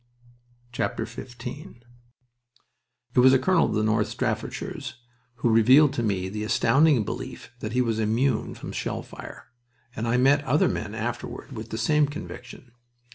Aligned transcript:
XV 0.75 1.19
It 1.19 1.83
was 3.13 3.33
a 3.33 3.37
colonel 3.37 3.65
of 3.67 3.75
the 3.75 3.83
North 3.83 4.07
Staffordshires 4.07 4.93
who 5.35 5.49
revealed 5.51 5.93
to 5.93 6.01
me 6.01 6.27
the 6.27 6.43
astounding 6.43 7.03
belief 7.05 7.51
that 7.59 7.73
he 7.73 7.83
was 7.83 7.99
"immune" 7.99 8.55
from 8.55 8.71
shell 8.71 9.03
fire, 9.03 9.51
and 9.95 10.07
I 10.07 10.17
met 10.17 10.43
other 10.43 10.67
men 10.67 10.95
afterward 10.95 11.51
with 11.51 11.69
the 11.69 11.77
same 11.77 12.07
conviction. 12.07 12.71